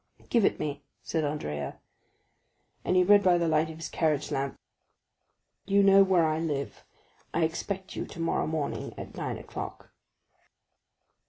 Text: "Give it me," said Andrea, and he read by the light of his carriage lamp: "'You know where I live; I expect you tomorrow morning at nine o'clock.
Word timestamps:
"Give 0.31 0.45
it 0.45 0.59
me," 0.59 0.83
said 1.03 1.23
Andrea, 1.23 1.77
and 2.83 2.95
he 2.95 3.03
read 3.03 3.21
by 3.21 3.37
the 3.37 3.47
light 3.47 3.69
of 3.69 3.75
his 3.77 3.87
carriage 3.87 4.31
lamp: 4.31 4.55
"'You 5.67 5.83
know 5.83 6.03
where 6.03 6.25
I 6.25 6.39
live; 6.39 6.83
I 7.35 7.43
expect 7.43 7.95
you 7.95 8.07
tomorrow 8.07 8.47
morning 8.47 8.95
at 8.97 9.13
nine 9.13 9.37
o'clock. 9.37 9.91